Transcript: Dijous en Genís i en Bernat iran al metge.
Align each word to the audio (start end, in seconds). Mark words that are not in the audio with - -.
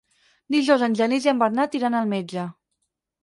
Dijous 0.55 0.85
en 0.85 0.95
Genís 1.01 1.27
i 1.27 1.31
en 1.33 1.43
Bernat 1.43 1.77
iran 1.81 1.97
al 1.99 2.09
metge. 2.17 2.47